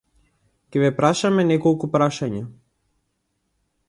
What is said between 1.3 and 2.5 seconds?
неколку прашања.